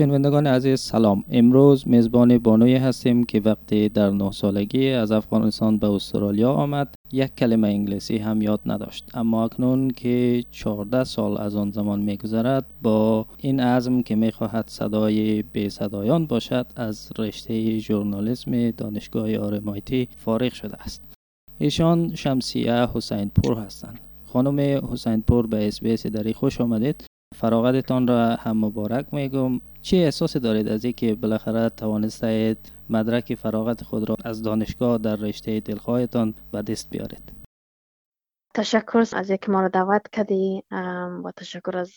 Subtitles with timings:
[0.00, 1.24] شنوندگان عزیز سلام.
[1.30, 7.34] امروز میزبان بانوی هستیم که وقتی در نه سالگی از افغانستان به استرالیا آمد یک
[7.34, 9.10] کلمه انگلیسی هم یاد نداشت.
[9.14, 15.42] اما اکنون که 14 سال از آن زمان میگذرد با این عزم که می‌خواهد صدای
[15.42, 21.02] به صدایان باشد از رشته ژورنالیسم دانشگاه آرمایتی فارغ شده است.
[21.58, 24.00] ایشان شمسیه حسین پور هستند.
[24.26, 24.60] خانم
[24.92, 27.09] حسین پور به اسبیس دری خوش آمدید.
[27.34, 29.60] فراغتتان را هم مبارک میگم.
[29.82, 35.60] چه احساسی دارید از اینکه بالاخره توانستید مدرک فراغت خود را از دانشگاه در رشته
[35.60, 37.32] دلخواهتان به دست بیارید؟
[38.54, 40.62] تشکر از اینکه ما را دعوت کردی
[41.24, 41.92] و تشکر از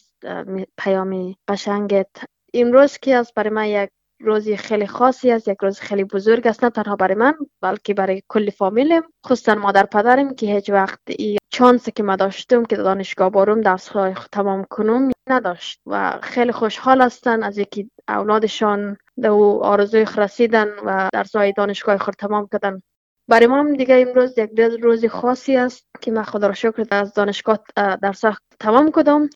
[0.77, 2.09] پیام قشنگت.
[2.53, 3.89] امروز که از برای من یک
[4.23, 8.23] روزی خیلی خاصی است یک روز خیلی بزرگ است نه تنها برای من بلکه برای
[8.27, 9.03] کل فامیلم.
[9.25, 13.89] خصوصا مادر پدرم که هیچ وقت ای چانسی که ما داشتم که دانشگاه باروم درس
[14.31, 21.51] تمام کنم نداشت و خیلی خوشحال هستن از اینکه اولادشان او آرزوی رسیدن و درسهای
[21.51, 22.81] دانشگاه خود تمام کردن.
[23.27, 24.49] برای ما هم دیگه امروز یک
[24.81, 28.21] روز خاصی است که من خدا را شکر از دانشگاه درس
[28.59, 29.29] تمام کردم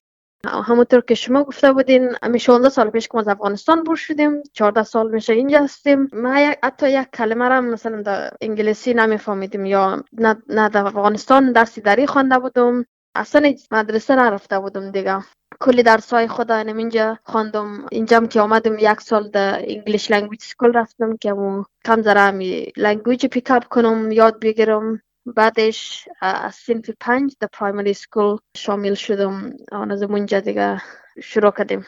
[0.45, 4.43] همونطور که شما گفته بودین امی 16 سال پیش که ما از افغانستان بور شدیم
[4.53, 6.09] 14 سال میشه اینجا هستیم.
[6.13, 12.07] ما حتی یک کلمه را مثلا در انگلیسی نمیفهمیدیم یا نه, در افغانستان درسی دری
[12.07, 12.85] خوانده بودم.
[13.15, 15.23] اصلا مدرسه نرفته بودم دیگه.
[15.59, 17.85] کلی درس های خودم اینجا خواندم.
[17.91, 22.71] اینجا که آمدم یک سال در English language school رفتم که مو کم ذره همی
[22.77, 25.01] language pick کنم یاد بگیرم.
[25.35, 30.81] بعدش از سنف پنج در پرایمری سکول شامل شدم آن از اونجا دیگه
[31.23, 31.85] شروع کردیم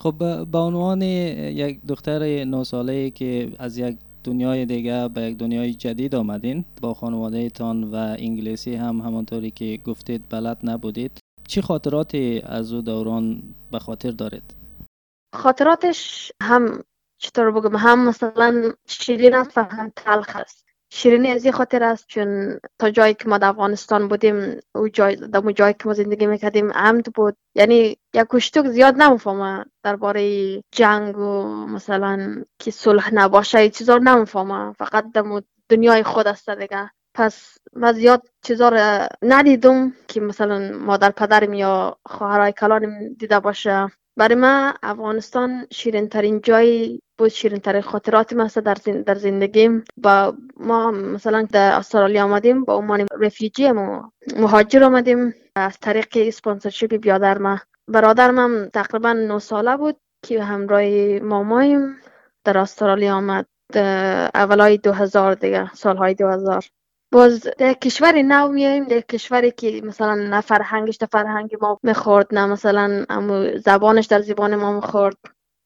[0.00, 5.74] خب به عنوان یک دختر نو ساله که از یک دنیای دیگه به یک دنیای
[5.74, 12.42] جدید آمدین با خانواده تان و انگلیسی هم همانطوری که گفتید بلد نبودید چی خاطراتی
[12.44, 14.54] از او دوران به خاطر دارید؟
[15.34, 16.82] خاطراتش هم
[17.18, 20.61] چطور بگم هم مثلا شیرین است و هم تلخ است
[20.94, 25.16] شیرینی از این خاطر است چون تا جایی که ما در افغانستان بودیم او جای
[25.16, 27.36] در جایی که ما زندگی می‌کردیم عمد بود.
[27.54, 30.22] یعنی یک کشتوک زیاد نمی‌فهمه درباره
[30.72, 34.24] جنگ و مثلا که صلح نباشه ای چیزا
[34.78, 36.90] فقط در دنیای خود است دیگه.
[37.14, 43.88] پس من زیاد چیزا رو ندیدم که مثلا مادر پدرم یا خواهرای کلانم دیده باشه.
[44.16, 48.74] برای من افغانستان شیرین ترین جای بود شیرین ترین خاطرات من در,
[49.06, 49.84] در زندگیم.
[49.96, 54.02] با ما مثلا در استرالیا آمدیم با عنوان رفیجی و
[54.36, 55.34] مهاجر آمدیم.
[55.56, 57.58] از طریق اسپانسرشیپ بیادر ما
[57.88, 60.84] برادر من تقریبا 9 ساله بود که همراه
[61.18, 61.96] مامایم
[62.44, 63.46] در استرالیا آمد.
[64.34, 66.64] اولای 2000 دیگه سالهای 2000
[67.12, 72.34] باز در کشور نو میاییم در کشوری که مثلا نه فرهنگش در فرهنگ ما می‌خورد
[72.34, 73.06] نه مثلا
[73.64, 75.16] زبانش در زبان ما می‌خورد.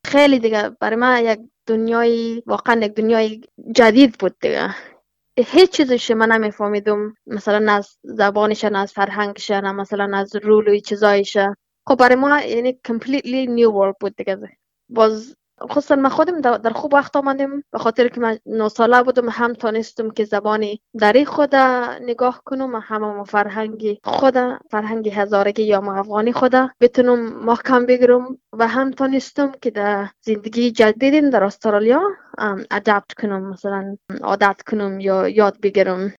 [0.06, 3.40] خیلی دیگه برای من یک دنیای واقعا یک دنیای
[3.72, 4.74] جدید بود دیگه.
[5.38, 10.78] هیچ چیزش من نمیفهمیدم مثلا از زبانش نه از فرهنگش نه مثلا از رول و
[10.78, 11.36] چیزایش
[11.88, 14.38] خب برای ما یعنی completely new world بود دیگه.
[14.88, 19.28] باز خصوصا من خودم در خوب وقت آمدیم به خاطر که من نو ساله بودم
[19.28, 21.56] هم تانستم که زبانی دری خود
[22.00, 24.34] نگاه کنم و هم فرهنگی خود
[24.70, 31.30] فرهنگی هزارگی یا افغانی خود بتونم محکم بگیرم و هم تانستم که در زندگی جدیدین
[31.30, 32.02] در استرالیا
[32.70, 36.12] ادپت کنم مثلا عادت کنم یا یاد بگیرم.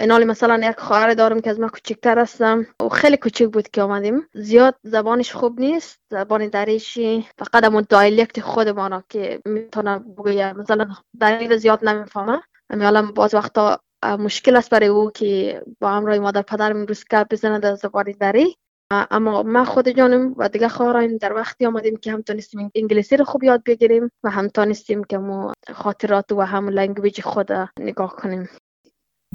[0.00, 3.82] این مثلا یک خواهر دارم که از من کوچکتر هستم و خیلی کوچک بود که
[3.82, 10.52] آمدیم زیاد زبانش خوب نیست زبان دریشی فقط همون دایلکت خود ما که می‌تونه بگویه
[10.52, 10.88] مثلا
[11.20, 12.40] دلیل زیاد نمی‌فهمه
[12.70, 13.80] حالا باز وقتا
[14.18, 18.56] مشکل است برای او که با همراه مادر پدرم روز که بزنه در زبان دری
[18.90, 23.24] اما ما خود جانم و دیگه خواهرم در وقتی آمدیم که هم تونستیم انگلیسی رو
[23.24, 28.48] خوب یاد بگیریم و هم تونستیم که ما خاطرات و هم language خود نگاه کنیم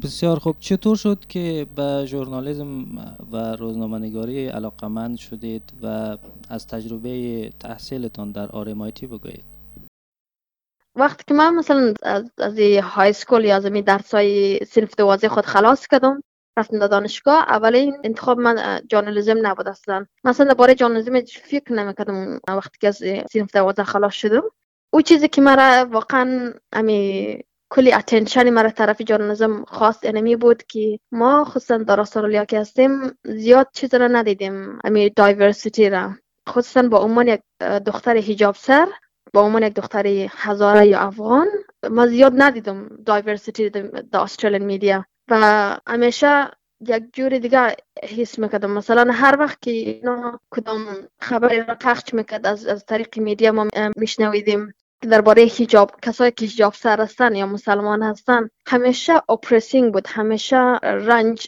[0.04, 0.56] بسیار خوب.
[0.60, 2.86] چطور شد که به ژورنالیسم
[3.32, 6.18] و روزنامه‌نگاری علاقمند شدید و
[6.50, 9.46] از تجربه تحصیلتان در RMIT بگویید؟
[10.96, 14.16] وقتی که من مثلا از, از high school یا از درس
[14.68, 16.24] صنف دوازه خود خلاص کردم
[16.58, 20.06] رفتم در دانشگاه اولین انتخاب من journalism نبود اصلا.
[20.24, 22.40] مثلا باره journalism فکر نمی‌کردم.
[22.48, 22.96] وقتی که از
[23.32, 24.44] صنف دوازه خلاص شدم
[24.94, 27.40] او چیزی که مرا واقعا امی
[27.76, 33.18] کلی attention مرا طرف journalism خاص انمی بود که ما خصوصا در استرالیا که هستیم
[33.24, 34.80] زیاد چیز را ندیدیم.
[34.84, 36.12] امی diversity را.
[36.50, 37.42] خصوصا با عنوان یک
[37.86, 38.88] دختر حجاب سر
[39.34, 41.48] با عنوان یک دختر هزاره یا افغان
[41.90, 46.52] ما زیاد ندیدم diversity در Australian media و همیشه
[46.88, 48.72] یک جور دیگه حس می‌کردم.
[48.72, 50.86] مثلا هر وقت که اینا کدام
[51.22, 53.68] خبری را پخش می‌کرد از, از طریق media ما
[53.98, 54.74] میشنویدیم.
[55.02, 61.47] درباره حجاب کسایی که حجاب سر هستن یا مسلمان هستن همیشه oppressing بود همیشه رنج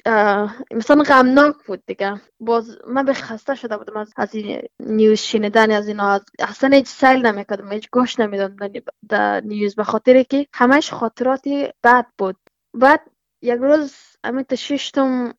[0.72, 2.22] مثلا غمناک بود دیگه.
[2.40, 6.20] باز من به خسته شده بودم از از این news شنیدن از اینا.
[6.40, 8.70] اصلا هیچ سیل نمی‌کردم هیچ گوش نمی‌دادم
[9.10, 12.36] در نیوز به خاطر که همش خاطراتی بد بود.
[12.74, 13.02] بعد
[13.42, 15.34] یک روز امید ششتم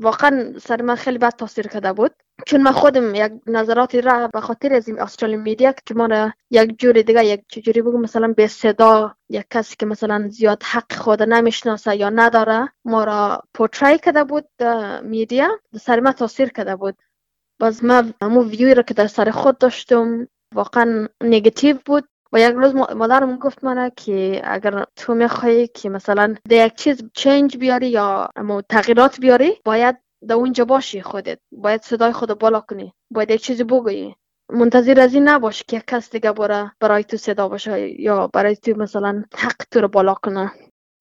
[0.00, 2.12] واقعا سر من خیلی بد تاثیر کرده بود.
[2.46, 6.32] چون من خودم یک نظراتی را به خاطر از این استرالی میدیا که ما را
[6.50, 10.92] یک جور دیگه یک چجوری بگم مثلا به صدا یک کسی که مثلا زیاد حق
[10.92, 14.48] خود نمی‌شناسه یا نداره ما را پورتری کرده بود
[15.02, 15.48] میدیا.
[15.80, 16.94] سر من تاثیر کرده بود.
[17.60, 22.08] باز من همون ویوی را که در سر خود داشتم واقعا نگتیو بود.
[22.32, 27.04] و یک روز مادرم گفت منه که اگر تو میخوایی که مثلا در یک چیز
[27.14, 28.28] چنج بیاری یا
[28.68, 29.96] تغییرات بیاری باید
[30.28, 34.16] در اونجا باشی خودت باید صدای خود بالا کنی باید یک چیزی بگویی
[34.52, 38.72] منتظر از این نباش که کس دیگه بره برای تو صدا باشه یا برای تو
[38.76, 40.52] مثلا حق تو رو بالا کنه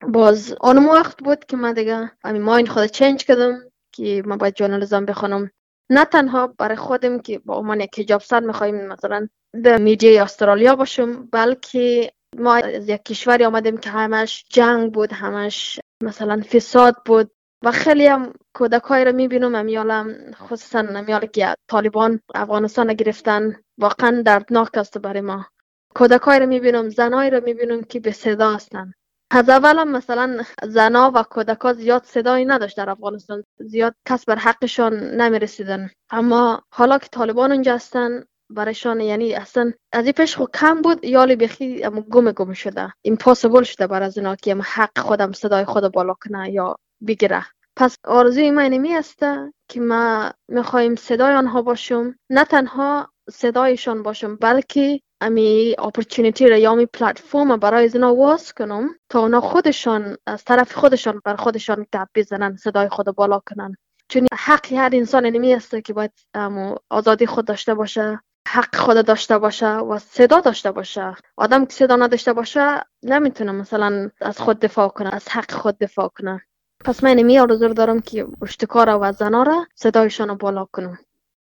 [0.01, 3.59] باز آن وقت بود که من دیگه همین ما این خود چنج کردم
[3.91, 5.51] که من باید جورنالیزم بخونم
[5.89, 9.27] نه تنها برای خودم که با عنوان یک حجاب سر می‌خوایم مثلا
[9.63, 15.79] در میدیای استرالیا باشم بلکه ما از یک کشوری آمدیم که همش جنگ بود همش
[16.03, 17.31] مثلا فساد بود
[17.63, 24.77] و خیلی هم کودکایی رو می‌بینم امیالم خصوصا امیال که طالبان افغانستان گرفتن واقعا دردناک
[24.77, 25.45] است برای ما.
[25.95, 28.93] کودکایی رو می‌بینم زنایی رو می‌بینم که به صدا هستن.
[29.31, 33.43] از اول هم مثلا زنا و کودکا زیاد صدایی نداشت در افغانستان.
[33.59, 35.89] زیاد کس بر حقشان نمی‌رسیدن.
[36.09, 41.05] اما حالا که طالبان اونجا هستن برایشان یعنی اصلا از این پیش خود کم بود
[41.05, 42.93] یالی بخی گم گم شده.
[43.01, 46.75] ایمپاسیبل شده بر از اینا که حق خودم صدای خود بالا کنه یا
[47.07, 47.45] بگیره.
[47.75, 49.19] پس آرزوی من اینمی است
[49.69, 56.71] که ما می‌خوایم صدای آنها باشم نه تنها صدایشان باشم بلکه امی اپورتونیتی را یا
[56.71, 61.85] امی پلتفرم برای از اینا واس کنم تا اونا خودشان از طرف خودشان بر خودشان
[61.93, 63.75] گپ بزنن صدای خود بالا کنن.
[64.09, 66.11] چون حق هر انسان اینمی است که باید
[66.89, 71.15] آزادی خود داشته باشه حق خود داشته باشه و صدا داشته باشه.
[71.37, 76.07] آدم که صدا نداشته باشه نمی‌تونه مثلا از خود دفاع کنه از حق خود دفاع
[76.07, 76.41] کنه.
[76.85, 80.97] پس من می آرزو دارم که اشتکار و زنا را صدایشان بالا کنم.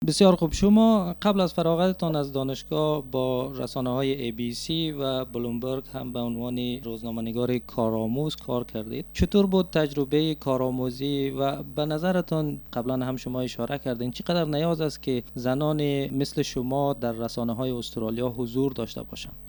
[0.05, 0.53] بسیار خوب.
[0.53, 6.59] شما قبل از فراغتتان از دانشگاه با رسانه های ABC و بلومبرگ هم به عنوان
[6.83, 9.05] روزنامه‌نگار کارآموز کار کردید.
[9.13, 15.03] چطور بود تجربه کارآموزی و به نظرتان قبلا هم شما اشاره کردین چقدر نیاز است
[15.03, 15.81] که زنان
[16.13, 19.47] مثل شما در رسانه های استرالیا حضور داشته باشند؟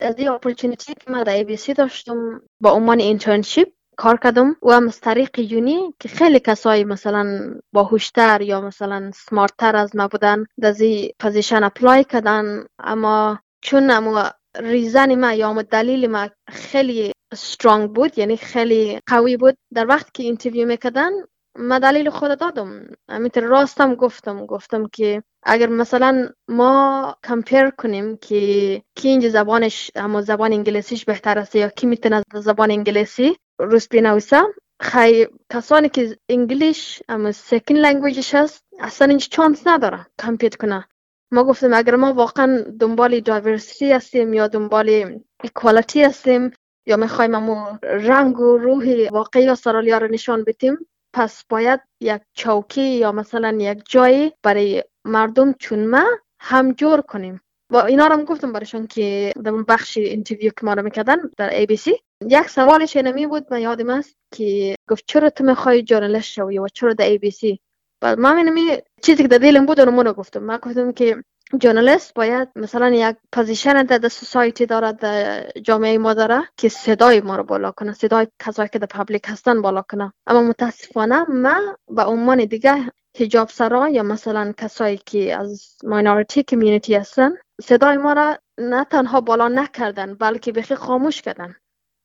[0.00, 3.68] از این opportunity که من در ABC داشتم با عنوان internship
[4.00, 9.76] کار کردم و از طریق uni که خیلی کسایی مثلا باهوشتر یا مثلا smart تر
[9.76, 12.66] از ما بودن دزی position apply کردن.
[12.78, 19.56] اما چون اما reason ما یا دلیل ما خیلی strong بود یعنی خیلی قوی بود
[19.74, 21.10] در وقت که interview می‌کردن
[21.58, 22.86] ما دلیل خود دادم.
[23.10, 30.22] همینطور راستم گفتم گفتم که اگر مثلا ما compare کنیم که کی اینجا زبانش اما
[30.22, 34.42] زبان انگلیسیش بهتر است یا کی می‌تونه زبان انگلیسی روز بنویسه
[34.80, 38.64] خیلی کسانی که English اما second language ش هست.
[38.78, 40.88] اصلا اینجا چانس نداره compete کنه
[41.32, 46.50] ما گفتیم اگر ما واقعا دنبال diversity هستیم یا دنبال equality هستیم
[46.86, 50.76] یا می‌خوایم امو رنگ و روح واقعی استرالیا رو نشان بدیم
[51.12, 56.04] پس باید یک چوکی یا مثلا یک جایی برای مردم چون ما
[56.40, 57.40] هم جور کنیم.
[57.70, 61.66] و اینا رو هم گفتم برشون که در بخش interview که ما رو می‌کردن در
[61.76, 61.96] سی
[62.26, 66.68] یک سوالش اینمی بود من یادم است که گفت چرا تو می‌خوای journalist شوی و
[66.68, 67.60] چرا در ABC
[68.00, 70.40] بعد من اینمی چیزی که در دلم بود رو گفتم.
[70.40, 71.24] من گفتم که
[71.58, 77.36] journalist باید مثلا یک position در society داره در جامعه ما داره که صدای ما
[77.36, 80.12] رو بالا کنه صدای کسایی که در public هستن بالا کنه.
[80.26, 86.94] اما متاسفانه من به عنوان دیگه حجاب سرا یا مثلا کسایی که از minority community
[86.94, 91.54] هستن صدای ما را نه تنها بالا نکردن بلکه بخی خاموش کردن.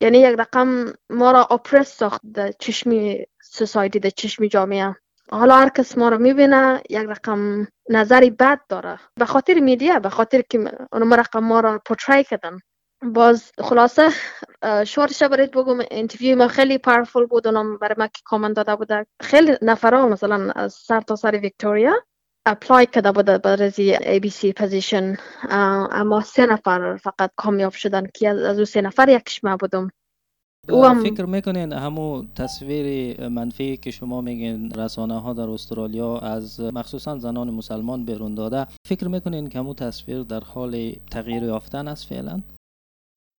[0.01, 2.03] یعنی یک رقم ما را oppress
[2.33, 4.95] در چشمی society در چشمی جامعه.
[5.31, 8.99] حالا هر کس ما رو می‌بینه یک رقم نظری بد داره.
[9.19, 12.59] به خاطر media به خاطر که اون رقم ما را portray کردن.
[13.03, 14.09] باز خلاصه
[14.87, 17.47] شورتش برایت بگم interview ما خیلی powerful بود.
[17.47, 19.05] اونم برای ما که کامنت داده بوده.
[19.21, 21.93] خیلی نفرها مثلا از سر تا سر ویکتوریا.
[22.45, 25.15] apply کرده بوده برای ABC position
[25.91, 29.89] اما سه نفر فقط کامیاب شدن که از اون سه نفر یکش ما بودم
[31.03, 37.49] فکر می‌کنین همو تصویر منفی که شما میگین رسانه ها در استرالیا از مخصوصا زنان
[37.49, 42.41] مسلمان بیرون داده فکر می‌کنین که همو تصویر در حال تغییر یافتن است فعلا؟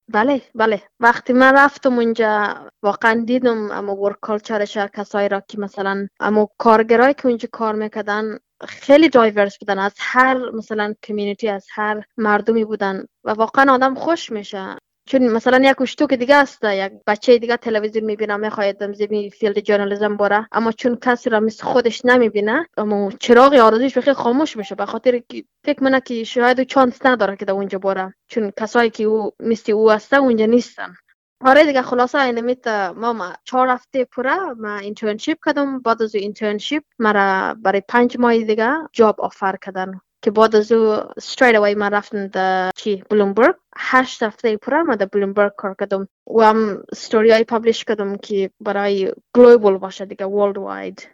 [0.08, 5.60] بله بله وقتی من رفتم اونجا واقعا دیدم اما work culture ش کسایی را که
[5.60, 11.68] مثلا اما کارگرایی که اونجا کار می‌کردن خیلی diverse بودن از هر مثلا community از
[11.72, 14.76] هر مردمی بودن و واقعا آدم خوش میشه
[15.08, 19.30] چون مثلا یک اشتو که دیگه است یک بچه دیگه تلویزیون می‌بینه می‌خواید د همین
[19.30, 20.48] field journalism بره.
[20.52, 24.76] اما چون کسی را مثل خودش نمی‌بینه اما چراغ آرزوش بخیر خاموش میشه.
[24.76, 25.22] به خاطر
[25.66, 28.14] فکر منه که شاید چانس نداره که در اونجا بره.
[28.28, 30.96] چون کسایی که او مثل او هسته اونجا نیستن.
[31.42, 35.80] آره دیگه خلاصه این میت ما چهار هفته پوره ما internship کردم.
[35.80, 40.00] بعد از internship مرا برای پنج ماه دیگه job offer کردن.
[40.26, 43.56] که بعد از او straight away من رفتم در چی بلومبرگ.
[43.78, 46.08] هشت هفته پوره ما در بلومبرگ کار کردم.
[46.36, 51.08] و هم ستوری های publish کردم که برای global باشه دیگه worldwide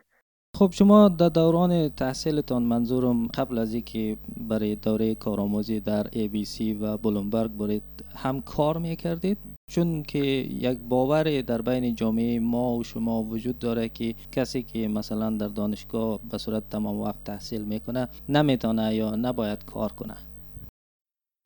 [0.58, 6.98] خب شما در دوران تحصیلتان منظورم قبل از اینکه برای دوره کارآموزی در ABC و
[6.98, 7.84] بلومبرگ برید
[8.15, 9.38] هم کار می‌کردید؟
[9.72, 14.88] چون که یک باور در بین جامعه ما و شما وجود داره که کسی که
[14.88, 20.18] مثلا در دانشگاه به صورت تمام وقت تحصیل می‌کنه نمی‌تونه یا نباید کار کنه.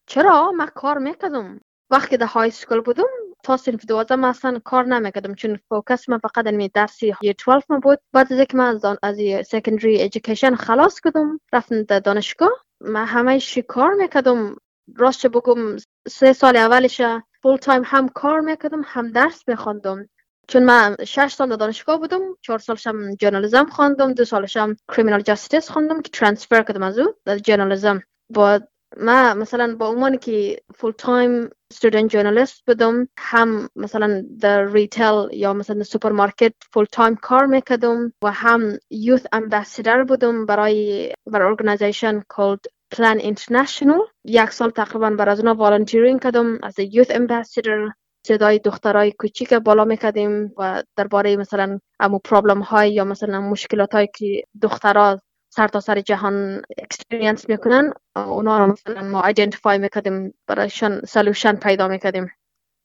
[0.09, 1.59] چرا؟ من کار می‌کردم.
[1.89, 3.03] وقتی در high school بودم
[3.43, 7.65] تا صنف دوازده من اصلا کار نمی‌کردم چون focus من فقط می درسی یه 12
[7.69, 7.99] من بود.
[8.13, 9.17] بعد از اینکه من از
[9.47, 12.51] secondary education خلاص کردم رفتم در دانشگاه.
[12.81, 14.55] من همه کار می‌کردم.
[14.95, 15.75] راست بگم
[16.07, 17.01] سه سال اولش
[17.45, 20.09] full time هم کار می‌کردم هم درس میخواندم
[20.47, 25.69] چون من شش سال در دانشگاه بودم چهار سالشم journalism خواندم دو سالشم criminal justice
[25.69, 28.59] خواندم که transfer کردم از او در با
[28.97, 35.53] ما مثلا با عنوان که full time student journalist بودم هم مثلا در retail یا
[35.53, 42.65] مثلا سوپرمارکت full time کار می‌کردم و هم youth ambassador بودم برای برای organisation called
[42.97, 46.59] Plan International یک سال تقریبا بر از اونا volunteering کردم.
[46.63, 47.91] از youth ambassador
[48.27, 54.07] صدای دخترای کوچیک بالا می‌کردیم و درباره مثلا امو problem های یا مثلا مشکلات هایی
[54.15, 61.01] که دخترها سر تا سر جهان experience می‌کنن اونا رو مثلا ما identify می‌کردیم برایشان
[61.01, 62.31] solution پیدا می‌کردیم.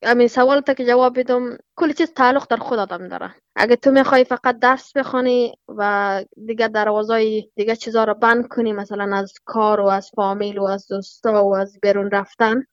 [0.03, 3.35] همین سوال تا که جواب بدم کل چیز تعلق در خود آدم داره.
[3.57, 9.17] اگه تو می‌خوای فقط درس بخوانی و دیگه دروازای دیگه چیزا رو بند کنی مثلا
[9.17, 12.65] از کار و از فامیل و از دوستا و از بیرون رفتن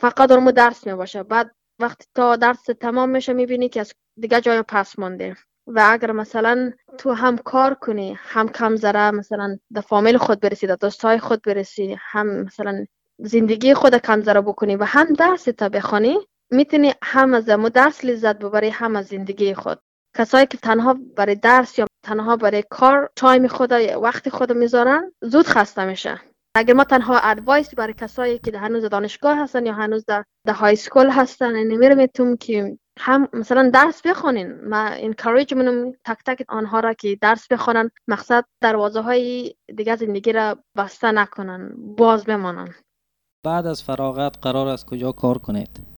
[0.00, 1.22] فقط اونمو درس می‌باشه.
[1.22, 5.36] بعد وقتی تا درس تمام میشه می‌بینی که از دیگه جای پس مونده.
[5.66, 10.66] و اگر مثلا تو هم کار کنی هم کم ذره مثلا در فامیل خود برسی
[10.66, 12.86] در دوستای خود برسی هم مثلا
[13.18, 16.18] زندگی خود کم ذره بکنی و هم درس تا بخوانی
[16.50, 19.78] می‌تونی هم از درس لذت ببری هم از زندگی خود.
[20.16, 23.72] کسایی که تنها برای درس یا تنها برای کار time خود
[24.02, 26.20] وقت خود می‌ذارن زود خسته میشه.
[26.56, 30.76] اگر ما تنها advice برای کسایی که هنوز دانشگاه هستن یا هنوز در, در high
[30.76, 32.06] school هستن نمیرم
[32.40, 34.68] که هم مثلا درس بخونین.
[34.68, 40.32] ما encourage منم تک تک آنها را که درس بخونن مقصد دروازه های دیگه زندگی
[40.32, 42.74] را بسته نکنن باز بمانن.
[43.44, 45.95] بعد از فراغت قرار است کجا کار کنید؟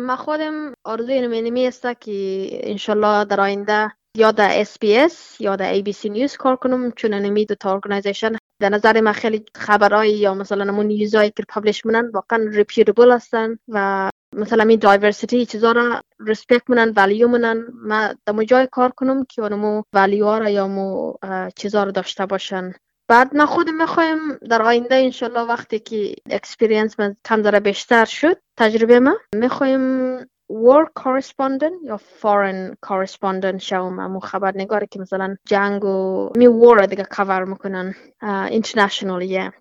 [0.00, 6.08] ما خودم آرزوی نمینمی است که انشالله در آینده یا در SBS یا در ABC
[6.08, 6.92] News کار کنم.
[6.92, 11.30] چون نمی دو تا organization در نظر من خیلی خبرایی یا مثلا نمون news ایی
[11.30, 17.28] که publish منن واقعا reputable هستن و مثلا می diversity چیزا را respect منن value
[17.28, 21.14] منن ما در جای کار کنم که اونمو value را یا مو
[21.56, 22.72] چیزا رو داشته باشن.
[23.08, 24.18] بعد ما خود می‌خوایم
[24.50, 30.20] در آینده انشالله وقتی که experience من کم داره بیشتر شد تجربه ما می‌خوایم
[30.52, 37.04] war correspondent یا foreign correspondent شوم امو خبرنگاری که مثلا جنگ و می war دیگه
[37.10, 37.94] کور می‌کنن
[38.60, 39.52] international yeah.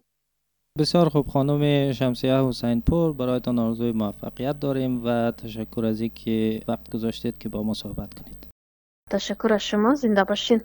[0.79, 1.27] بسیار خوب.
[1.27, 7.49] خانم شمسیه حسین پور برایتان آرزوی موفقیت داریم و تشکر از اینکه وقت گذاشتید که
[7.49, 8.47] با ما صحبت کنید.
[9.11, 9.95] تشکر از شما.
[9.95, 10.61] زنده باشین.